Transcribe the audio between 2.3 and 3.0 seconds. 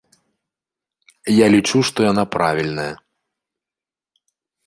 правільная.